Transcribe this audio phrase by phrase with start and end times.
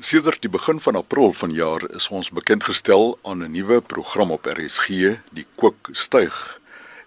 [0.00, 4.88] Sedert die begin van April vanjaar is ons bekendgestel aan 'n nuwe program op RSG,
[5.30, 6.60] die Kook styg.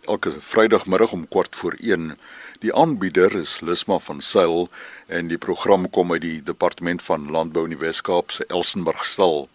[0.06, 2.18] Elke Vrydagmiddag om kwart voor 1.
[2.60, 4.70] Die aanbieder is Lisma van Sail
[5.08, 9.50] en die program kom uit die Departement van Landbou in die Wes-Kaap se Elsenburgstal.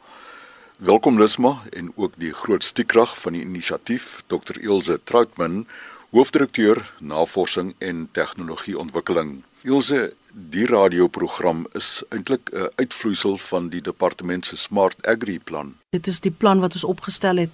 [0.78, 4.60] Welkom Lisma en ook die groot stiekrag van die inisiatief Dr.
[4.60, 5.66] Ilse Troutman,
[6.10, 9.42] hoofdirekteur Navorsing en Tegnologieontwikkeling.
[9.62, 10.12] Ilse,
[10.50, 15.74] die radioprogram is eintlik 'n uitvloeisel van die departement se Smart Agri plan.
[15.90, 17.50] Dit is die plan wat ons opgestel het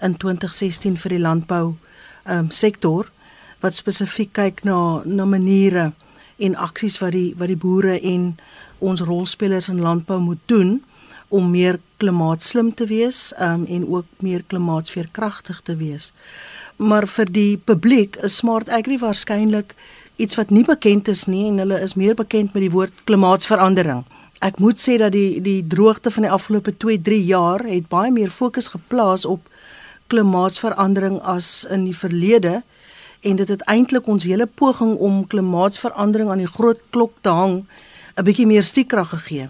[0.00, 1.74] in 2016 vir die landbou
[2.28, 3.10] um, sektor
[3.60, 5.92] wat spesifiek kyk na na maniere
[6.36, 8.36] en aksies wat die wat die boere en
[8.78, 10.82] ons rolspelers in landbou moet doen
[11.28, 16.12] om meer klimaatslim te wees um, en ook meer klimaatsveerkragtig te wees.
[16.76, 19.74] Maar vir die publiek is Smart Agri waarskynlik
[20.16, 24.04] iets wat nie bekend is nie en hulle is meer bekend met die woord klimaatsverandering.
[24.44, 28.30] Ek moet sê dat die die droogte van die afgelope 2-3 jaar het baie meer
[28.30, 29.48] fokus geplaas op
[30.12, 32.62] klimaatsverandering as in die verlede
[33.24, 37.64] en dit het eintlik ons hele poging om klimaatsverandering aan die groot klok te hang
[38.16, 39.48] 'n bietjie meer stiekrag gegee.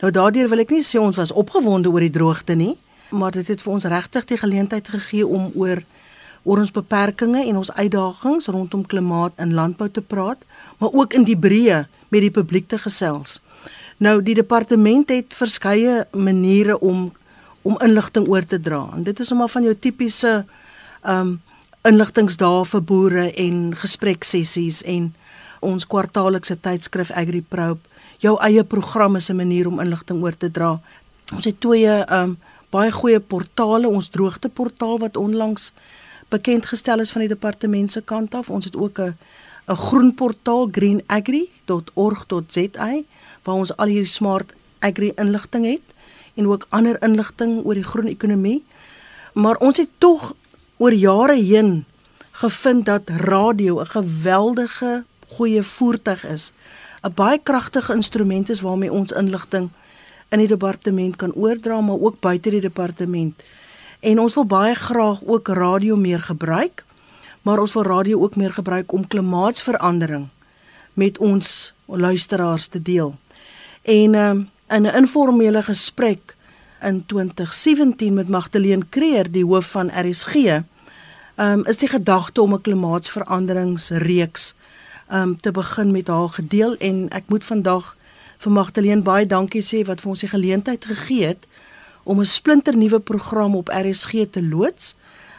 [0.00, 2.76] Nou daardeur wil ek nie sê ons was opgewonde oor die droogte nie,
[3.10, 5.82] maar dit het vir ons regtig die geleentheid gegee om oor
[6.42, 10.38] oor ons beperkings en ons uitdagings rondom klimaat in landbou te praat,
[10.78, 13.40] maar ook in die breë met die publiek te gesels.
[13.98, 17.10] Nou die departement het verskeie maniere om
[17.62, 18.86] om inligting oor te dra.
[18.94, 20.44] En dit is sommer van jou tipiese
[21.04, 21.40] um
[21.86, 25.10] inligtingsdae vir boere en gespreksessies en
[25.64, 27.80] ons kwartaallikse tydskrif AgriProbe.
[28.22, 30.80] Jou eie program is 'n manier om inligting oor te dra.
[31.34, 32.38] Ons het twee um
[32.70, 35.72] baie goeie portale, ons droogteportaal wat onlangs
[36.28, 38.50] bekend gestel is van die departement se kant af.
[38.50, 39.16] Ons het ook 'n
[39.68, 43.02] 'n groen portaal greenagri.org.za
[43.42, 45.80] waar ons al hierdie smart agri inligting het
[46.34, 48.64] en ook ander inligting oor die groen ekonomie.
[49.32, 50.34] Maar ons het tog
[50.76, 51.84] oor jare heen
[52.30, 56.52] gevind dat radio 'n geweldige goeie voertuig is.
[57.02, 59.68] 'n Baie kragtige instrument is waarmee ons inligting
[60.28, 63.42] in die departement kan oordra maar ook buite die departement.
[64.00, 66.84] En ons wil baie graag ook radio meer gebruik,
[67.42, 70.28] maar ons wil radio ook meer gebruik om klimaatsverandering
[70.92, 73.14] met ons luisteraars te deel.
[73.82, 76.36] En um, in 'n informele gesprek
[76.80, 80.34] in 2017 met Magdalene Creer, die hoof van RSG,
[81.36, 84.54] um, is die gedagte om 'n klimaatsveranderingsreeks
[85.12, 87.96] um, te begin met haar gedeel en ek moet vandag
[88.38, 91.46] vir Magdalene baie dankie sê wat vir ons die geleentheid gegee het
[92.08, 94.94] om 'n splinternuwe program op RSG te loods.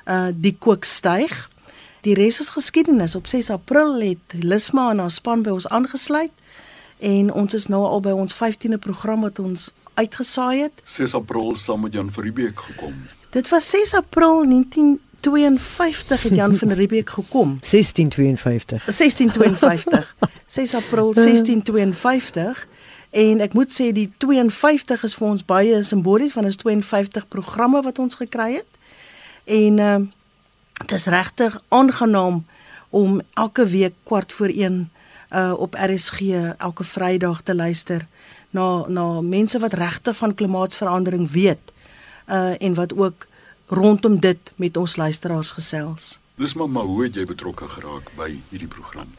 [0.05, 1.49] Uh die kook styg.
[2.01, 3.15] Die res is geskiedenis.
[3.15, 6.31] Op 6 April het Lisma en haar span by ons aangesluit
[6.99, 10.81] en ons is nou al by ons 15de program wat ons uitgesaai het.
[10.83, 12.93] 6 April saam met Jan Verbeek gekom.
[13.29, 17.59] Dit was 6 April 1952 het Jan van Riebeeck gekom.
[17.59, 18.83] 1652.
[18.83, 20.15] 1652.
[20.47, 22.67] 6 April 1652
[23.09, 27.81] En ek moet sê die 52 is vir ons baie simbolies van ons 52 programme
[27.81, 28.79] wat ons gekry het.
[29.45, 30.07] En ehm uh,
[30.79, 32.45] dit is regtig aangenaam
[32.89, 34.91] om elke week kwart voor 1
[35.29, 36.19] uh op RSG
[36.57, 38.07] elke Vrydag te luister
[38.49, 41.73] na na mense wat regtig van klimaatsverandering weet
[42.27, 43.27] uh en wat ook
[43.67, 46.19] rondom dit met ons luisteraars gesels.
[46.35, 49.13] Dis maar hoe het jy betrokke geraak by hierdie program?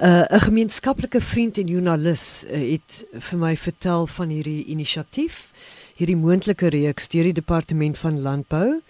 [0.00, 5.52] Uh, 'n gemeenskaplike vriend en joernalis uh, het vir my vertel van hierdie inisiatief,
[5.96, 8.82] hierdie moontlike reeks deur die departement van landbou.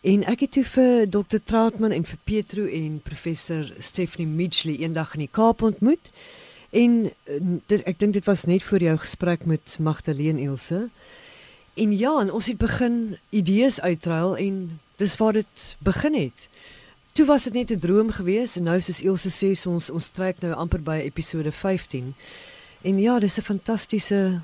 [0.00, 1.42] En ek het toe vir Dr.
[1.44, 6.08] Trautman en vir Petro en professor Stephanie Midgley eendag in die Kaap ontmoet.
[6.70, 10.88] En uh, dit, ek dink dit was net voor jou gesprek met Magdalene Ilse.
[11.74, 16.48] En ja, en ons het begin idees uitruil en dis waar dit begin het.
[17.16, 20.36] Toe was dit net 'n droom geweest en nou soos Elsje sê ons ons trek
[20.40, 22.14] nou amper by episode 15.
[22.82, 24.40] En ja, dis 'n fantastiese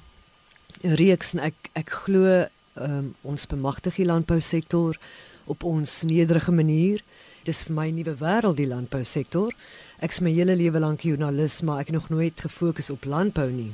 [0.80, 4.96] reeks en ek ek glo um, ons bemagtig die landbousektor
[5.44, 7.02] op ons nederige manier.
[7.44, 9.52] Dis vir my 'n nuwe wêreld die landbousektor.
[10.00, 13.72] Ek's my hele lewe lank joernalis, maar ek het nog nooit gefokus op landbou nie.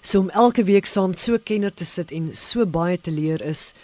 [0.00, 3.74] So om elke week saam so kenner te sit en so baie te leer is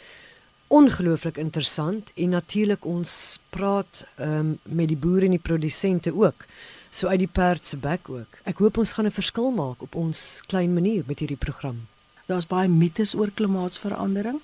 [0.68, 6.44] ongelooflik interessant en natuurlik ons praat um, met die boere en die produsente ook
[6.90, 8.40] so uit die perd se bek ook.
[8.48, 11.86] Ek hoop ons gaan 'n verskil maak op ons klein manier met hierdie program.
[12.26, 14.40] Daar's baie mites oor klimaatsverandering,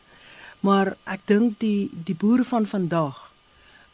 [0.60, 3.30] maar ek dink die die boere van vandag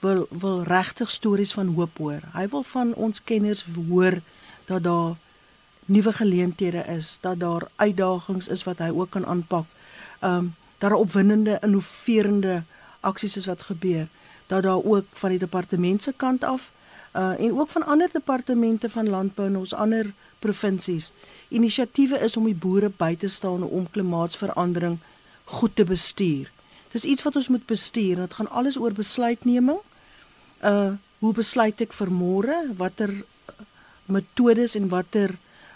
[0.01, 2.23] wil wil regtig stories van hoop hoor.
[2.33, 4.21] Hy wil van ons kenners hoor
[4.65, 5.17] dat daar
[5.85, 9.67] nuwe geleenthede is, dat daar uitdagings is wat hy ook kan aanpak.
[10.21, 12.63] Ehm um, daar opwindende innoverende
[13.01, 14.07] aksies is wat gebeur.
[14.47, 16.71] Dat daar ook van die departement se kant af
[17.17, 21.13] uh en ook van ander departemente van landbou en ons ander provinsies
[21.49, 24.99] inisiatiewe is om die boere by te staan om klimaatsverandering
[25.45, 26.51] goed te bestuur.
[26.93, 29.79] Dis iets wat ons moet bestuur dit gaan alles oor besluitneming.
[30.63, 32.55] Uh hoe besluit ek vir môre?
[32.77, 33.11] Watter
[34.07, 35.35] metodes en watter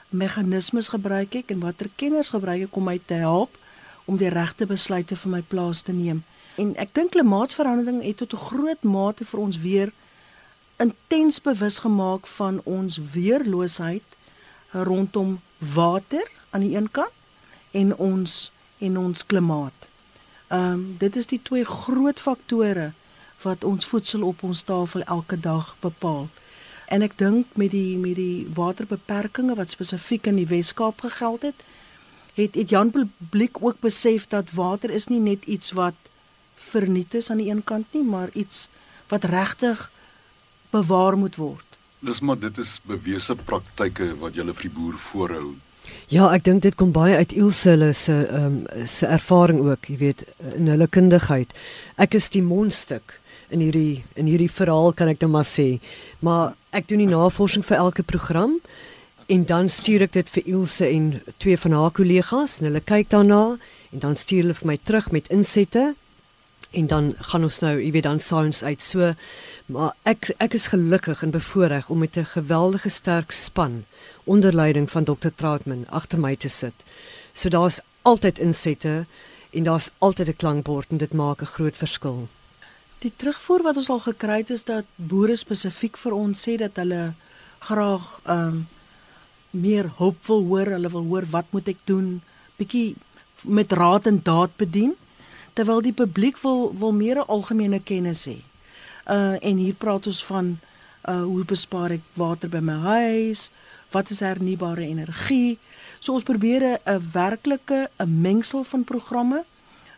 [0.08, 3.58] meganismes gebruik ek en watter kenners gebruik ek om my te help
[4.04, 6.24] om die regte besluite vir my plaas te neem?
[6.56, 9.92] En ek dink klimaatsverandering het tot 'n groot mate vir ons weer
[10.76, 14.02] intens bewus gemaak van ons weerloosheid
[14.70, 17.12] rondom water aan die een kant
[17.70, 19.88] en ons en ons klimaat.
[20.48, 22.92] Ehm um, dit is die twee groot faktore
[23.42, 26.28] wat ons voedsel op ons tafel elke dag bepaal.
[26.86, 31.64] En ek dink met die met die waterbeperkings wat spesifiek in die Wes-Kaap gegeld het,
[32.34, 35.94] het het Jan Publiek ook besef dat water is nie net iets wat
[36.54, 38.69] verniet is aan die een kant nie, maar iets
[39.08, 39.90] wat regtig
[40.70, 41.78] bewaar moet word.
[42.04, 45.54] Dis maar dit is bewese praktyke wat julle vir die boer voorhou.
[46.08, 49.96] Ja, ek dink dit kom baie uit Ilse se ehm um, se ervaring ook, jy
[50.00, 50.25] weet,
[50.56, 51.52] in hulle kundigheid.
[51.96, 53.20] Ek is die mondstuk
[53.52, 55.78] in hierdie in hierdie verhaal kan ek net nou maar sê.
[56.25, 58.58] Maar ek doen die navorsing vir elke program
[59.26, 63.11] en dan stuur ek dit vir Ilse en twee van haar kollegas en hulle kyk
[63.11, 63.59] daarna
[63.93, 65.94] en dan stuur hulle vir my terug met insette
[66.75, 68.82] en dan gaan ons nou, jy weet, dan sounds uit.
[68.82, 69.15] So
[69.67, 73.85] maar ek ek is gelukkig en bevoorreg om met 'n geweldige sterk span
[74.25, 75.32] onder leiding van Dr.
[75.35, 76.75] Trautman agter my te sit.
[77.32, 79.06] So daar's altyd insette
[79.50, 82.29] en daar's altyd 'n klankbord en dit maak 'n groot verskil.
[82.99, 86.76] Die terugvoer wat ons al gekry het is dat boere spesifiek vir ons sê dat
[86.76, 87.12] hulle
[87.59, 88.67] graag ehm um,
[89.54, 92.20] meer hulp wil hoor, hulle wil hoor wat moet ek doen,
[92.58, 92.94] bietjie
[93.42, 94.94] met raad en daad bedien
[95.54, 98.38] terwyl die publiek wil wil meer algemene kennis hê.
[99.06, 100.54] Uh en hier praat ons van
[101.08, 103.50] uh hoe bespaar ek water by my huis?
[103.94, 105.58] Wat is hernubare energie?
[106.00, 109.44] So ons probeer 'n werklike 'n mengsel van programme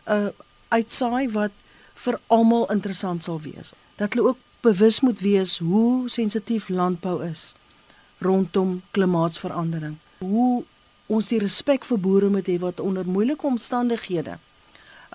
[0.05, 0.29] uh
[0.69, 1.51] uitsaai wat
[1.95, 3.73] vir almal interessant sal wees.
[3.95, 7.53] Dat hulle ook bewus moet wees hoe sensitief landbou is
[8.17, 9.95] rondom klimaatsverandering.
[10.19, 10.63] Hoe
[11.07, 14.37] ons die respek vir boere moet hê wat onder moeilike omstandighede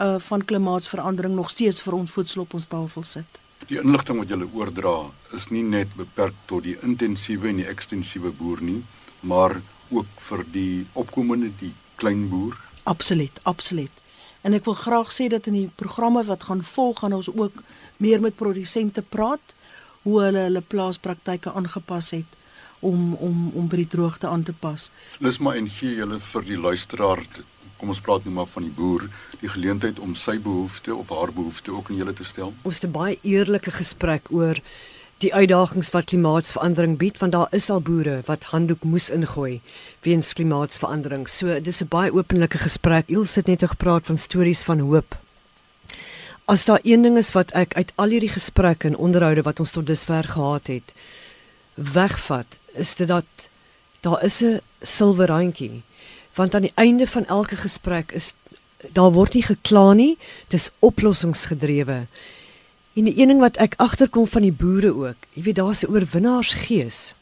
[0.01, 3.41] uh van klimaatsverandering nog steeds vir ons voedsel op ons tafel sit.
[3.69, 4.95] Die inligting wat jy oordra
[5.37, 8.81] is nie net beperk tot die intensiewe en die ekstensiewe boer nie,
[9.21, 9.61] maar
[9.91, 12.57] ook vir die opkomende die klein boer.
[12.83, 13.93] Absoluut, absoluut.
[14.43, 17.61] En ek wil graag sê dat in die programme wat gaan volg gaan ons ook
[18.03, 19.55] meer met produsente praat
[20.03, 22.41] hoe hulle hulle plaaspraktyke aangepas het
[22.83, 24.91] om om om by die droogte aan te pas.
[25.19, 27.25] Dis maar en gee julle vir die luisteraar
[27.83, 29.09] kom ons praat nou maar van die boer,
[29.41, 32.53] die geleentheid om sy behoefte of haar behoefte ook aan julle te stel.
[32.63, 34.61] Ons het 'n baie eerlike gesprek oor
[35.23, 39.61] die uitdagings wat klimaatsverandering bied want daar is al boere wat handdoek moes ingooi
[40.07, 41.29] weens klimaatsverandering.
[41.29, 43.05] So dis 'n baie openlike gesprek.
[43.09, 45.17] Il sit net gepraat van stories van hoop.
[46.45, 49.71] As daar een ding is wat ek uit al hierdie gesprekke en onderhoude wat ons
[49.71, 50.93] tot dusver gehad het
[51.75, 53.49] wegvat, is dit dat
[54.01, 55.83] daar is 'n silwer randjie
[56.35, 58.33] want aan die einde van elke gesprek is
[58.93, 60.19] daar word nie gekla nie,
[60.49, 62.07] dis oplossingsgedrewe.
[62.93, 65.93] En die een ding wat ek agterkom van die boere ook, jy weet daar's 'n
[65.93, 67.15] oorwinnaarsgees.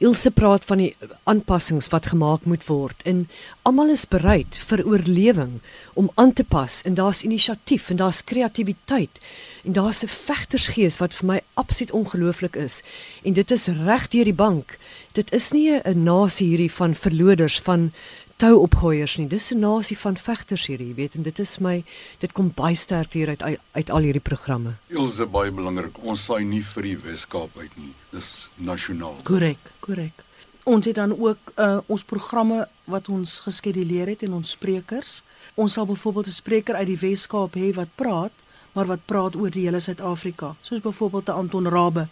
[0.00, 0.94] Ilse praat van die
[1.28, 3.26] aanpassings wat gemaak moet word en
[3.68, 5.58] almal is bereid vir oorlewing
[6.00, 9.20] om aan te pas en daar's inisiatief en daar's kreatiwiteit
[9.64, 12.80] en daar's 'n vegtersgees wat vir my absoluut ongelooflik is
[13.24, 14.78] en dit is reg deur die bank.
[15.12, 17.92] Dit is nie 'n nasie hierdie van verloders van
[18.40, 19.28] touopgooiers nie.
[19.28, 21.84] Dis 'n nasie van vegters hierdie, jy weet, en dit is my
[22.18, 23.42] dit kom baie sterk hier uit
[23.72, 24.74] uit al hierdie programme.
[24.88, 26.02] Ilse baie belangrik.
[26.02, 27.92] Ons saai nie vir die Weskaap uit nie.
[28.10, 29.16] Dis nasionaal.
[29.22, 30.24] Korrek, korrek.
[30.64, 35.22] Ons het dan ook uh, ons programme wat ons geskeduleer het en ons sprekers.
[35.54, 38.32] Ons sal byvoorbeeld 'n spreker uit die Weskaap hê wat praat,
[38.72, 40.54] maar wat praat oor die hele Suid-Afrika.
[40.62, 42.08] Soos byvoorbeeld te Anton Rabbe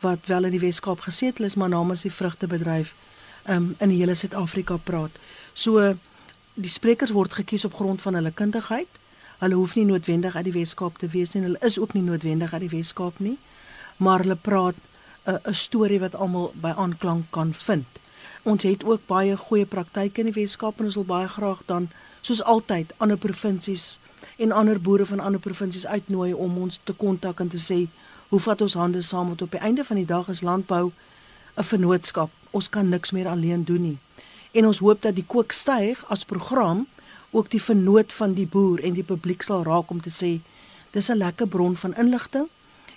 [0.00, 2.94] wat wel in die Weskaap gesetel is maar namens die vrugtebedryf
[3.48, 5.10] um, in die hele Suid-Afrika praat.
[5.52, 5.94] So
[6.54, 8.88] die sprekers word gekies op grond van hulle kundigheid.
[9.38, 11.42] Hulle hoef nie noodwendig uit die Weskaap te wees nie.
[11.42, 13.38] Hulle is ook nie noodwendig uit die Weskaap nie.
[13.96, 14.74] Maar hulle praat
[15.26, 17.86] 'n 'n storie wat almal by aanklank kan vind.
[18.42, 21.90] Ons het ook baie goeie praktyke in die Weskaap en ons wil baie graag dan
[22.20, 23.98] soos altyd ander provinsies
[24.36, 27.86] en ander boere van ander provinsies uitnooi om ons te kontak en te sê
[28.28, 30.92] hoe vat ons hande saam want op die einde van die dag is landbou
[31.56, 33.98] 'n vennootskap ons kan niks meer alleen doen nie.
[34.52, 36.86] En ons hoop dat die kook styg as program
[37.30, 40.32] ook die vernoot van die boer en die publiek sal raak om te sê
[40.92, 42.48] dis 'n lekker bron van inligting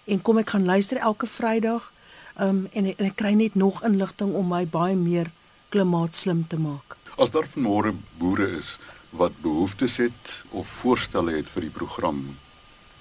[0.06, 1.92] en kom ek gaan luister elke Vrydag
[2.40, 5.32] um, en, en ek kry net nog inligting om my baie meer
[5.70, 6.98] klimaatslim te maak.
[7.18, 8.78] As daar vanmôre boere is
[9.10, 12.38] wat behoeftes het of voorstelle het vir die program,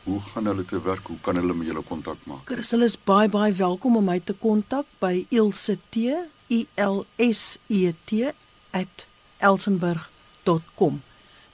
[0.04, 1.06] hoe gaan hulle te werk?
[1.06, 2.46] Hoe kan hulle met julle kontak maak?
[2.46, 6.14] Chris, hulle is baie baie welkom om my te kontak by Ilse T
[6.50, 8.30] I L S E T
[9.38, 11.02] @elsenburg.com.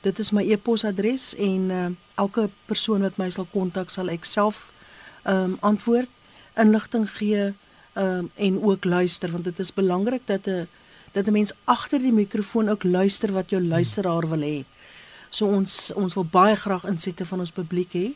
[0.00, 4.72] Dit is my e-posadres en uh, elke persoon wat my sal kontak sal ek self
[5.22, 6.08] ehm um, antwoord,
[6.56, 7.52] inligting gee
[7.92, 10.68] ehm um, en ook luister want dit is belangrik dat 'n
[11.12, 14.64] dat 'n mens agter die mikrofoon ook luister wat jou luisteraar wil hê.
[15.28, 18.08] So ons ons wil baie graag insette van ons publiek hê.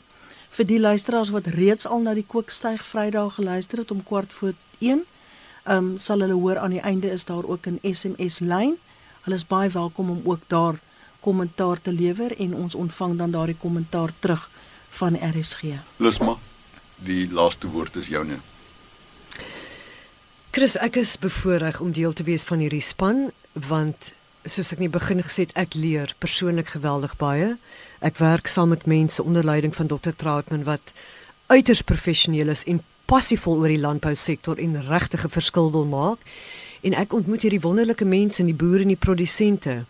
[0.50, 4.52] Vir die luisteraars wat reeds al na die kookstyg Vrydag geluister het om kwart voor
[4.78, 5.04] 1,
[5.64, 8.76] ehm um, sal hulle hoor aan die einde is daar ook 'n SMS lyn.
[9.24, 10.76] Hulle is baie welkom om ook daar
[11.20, 14.50] kommentaar te lewer en ons ontvang dan daardie kommentaar terug
[14.98, 15.62] van RSG.
[15.96, 16.36] Lusma,
[16.96, 18.36] die laaste woord is joune.
[20.52, 24.12] Chris, ek is bevoorreg om deel te wees van hierdie span want
[24.44, 27.54] soos ek nie begin gesê het, ek leer persoonlik geweldig baie.
[28.04, 30.12] Ek werk saam met mense onder leiding van Dr.
[30.12, 30.92] Troutman wat
[31.48, 36.20] uiters professioneel is en passievol oor die landbousektor en regtig 'n verskil wil maak.
[36.84, 39.84] En ek ontmoet hierdie wonderlike mense en die boere en die produsente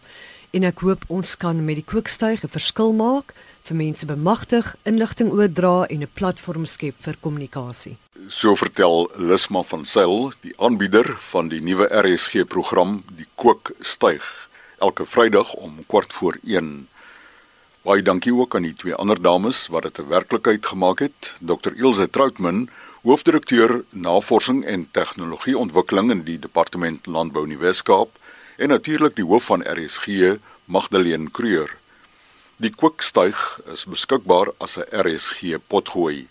[0.54, 3.34] en ek hoop ons kan met die kookstuig 'n verskil maak
[3.66, 7.96] vir mense bemagtig, inligting oordra en 'n platform skep vir kommunikasie.
[8.28, 14.48] So vertel Lusma van Sail, die aanbieder van die nuwe RSG program Die Kookstuig,
[14.78, 16.88] elke Vrydag om kwart voor 1.
[17.82, 21.72] Baie dankie ook aan die twee ander dames wat dit 'n werklikheid gemaak het, Dr.
[21.74, 22.68] Ilse Troutman,
[23.04, 28.08] hoofdirekteur Navorsing en Tegnologieontwikkeling in die Departement Landbou in die Wes-Kaap
[28.56, 31.68] en natuurlik die hoof van RSG, Magdalene Kreur.
[32.56, 36.28] Die kookstuig is beskikbaar as 'n RSG potgooi.